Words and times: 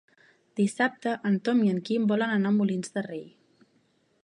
Dissabte 0.59 1.13
en 1.31 1.35
Tom 1.49 1.61
i 1.67 1.69
en 1.75 1.83
Quim 1.89 2.09
volen 2.13 2.35
anar 2.39 2.53
a 2.55 2.59
Molins 2.59 2.95
de 2.99 3.07
Rei. 3.11 3.25